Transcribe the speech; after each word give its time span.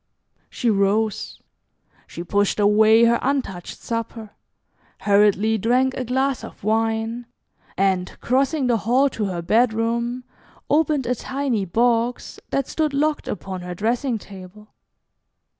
She 0.49 0.67
rose. 0.71 1.39
She 2.07 2.23
pushed 2.23 2.59
away 2.59 3.03
her 3.03 3.19
untouched 3.21 3.77
supper, 3.77 4.31
hurriedly 5.01 5.59
drank 5.59 5.93
a 5.93 6.03
glass 6.03 6.43
of 6.43 6.63
wine, 6.63 7.27
and, 7.77 8.19
crossing 8.19 8.65
the 8.65 8.77
hall 8.77 9.09
to 9.09 9.25
her 9.25 9.43
bedroom, 9.43 10.23
opened 10.71 11.05
a 11.05 11.13
tiny 11.13 11.65
box 11.65 12.39
that 12.49 12.67
stood 12.67 12.95
locked 12.95 13.27
upon 13.27 13.61
her 13.61 13.75
dressing 13.75 14.17
table. 14.17 14.69